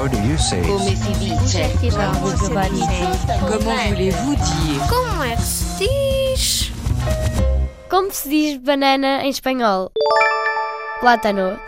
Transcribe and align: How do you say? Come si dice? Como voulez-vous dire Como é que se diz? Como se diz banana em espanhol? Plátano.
How 0.00 0.08
do 0.08 0.16
you 0.22 0.38
say? 0.38 0.62
Come 0.62 0.80
si 0.80 1.12
dice? 1.20 1.68
Como 3.36 3.68
voulez-vous 3.68 4.34
dire 4.34 4.80
Como 4.88 5.22
é 5.22 5.36
que 5.36 5.42
se 5.42 5.84
diz? 5.84 6.72
Como 7.90 8.10
se 8.10 8.30
diz 8.30 8.56
banana 8.62 9.22
em 9.22 9.28
espanhol? 9.28 9.92
Plátano. 11.00 11.58